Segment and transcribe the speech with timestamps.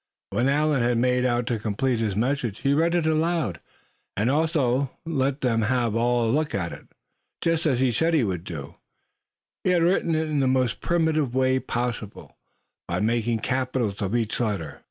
[0.31, 3.59] When Allan had made out to complete his "message" he read it aloud,
[4.17, 6.87] and also let them all have a look at it.
[7.39, 8.77] Just as he had said he would do,
[9.63, 12.35] he had written it in the most primitive way possible,
[12.87, 14.79] by making capitals of each letter.